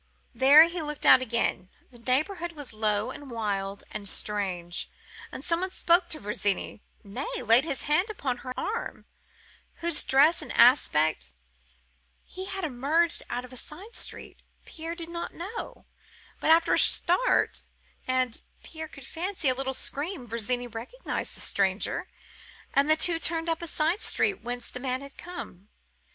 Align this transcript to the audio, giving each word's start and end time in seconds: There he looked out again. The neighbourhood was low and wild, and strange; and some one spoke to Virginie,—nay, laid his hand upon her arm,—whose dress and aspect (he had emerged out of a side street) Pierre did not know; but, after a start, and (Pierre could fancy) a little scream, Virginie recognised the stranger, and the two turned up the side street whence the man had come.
There 0.33 0.63
he 0.63 0.81
looked 0.81 1.05
out 1.05 1.21
again. 1.21 1.69
The 1.91 1.99
neighbourhood 1.99 2.53
was 2.53 2.73
low 2.73 3.11
and 3.11 3.29
wild, 3.29 3.83
and 3.91 4.09
strange; 4.09 4.89
and 5.31 5.45
some 5.45 5.59
one 5.61 5.69
spoke 5.69 6.09
to 6.09 6.19
Virginie,—nay, 6.19 7.43
laid 7.43 7.65
his 7.65 7.83
hand 7.83 8.09
upon 8.09 8.37
her 8.37 8.51
arm,—whose 8.59 10.03
dress 10.03 10.41
and 10.41 10.51
aspect 10.53 11.35
(he 12.25 12.45
had 12.45 12.63
emerged 12.63 13.21
out 13.29 13.45
of 13.45 13.53
a 13.53 13.57
side 13.57 13.95
street) 13.95 14.41
Pierre 14.65 14.95
did 14.95 15.09
not 15.09 15.35
know; 15.35 15.85
but, 16.39 16.49
after 16.49 16.73
a 16.73 16.79
start, 16.79 17.67
and 18.07 18.41
(Pierre 18.63 18.87
could 18.87 19.05
fancy) 19.05 19.49
a 19.49 19.53
little 19.53 19.75
scream, 19.75 20.25
Virginie 20.25 20.65
recognised 20.65 21.35
the 21.35 21.41
stranger, 21.41 22.07
and 22.73 22.89
the 22.89 22.97
two 22.97 23.19
turned 23.19 23.47
up 23.49 23.59
the 23.59 23.67
side 23.67 23.99
street 24.01 24.41
whence 24.41 24.67
the 24.67 24.79
man 24.79 25.01
had 25.01 25.15
come. 25.15 25.69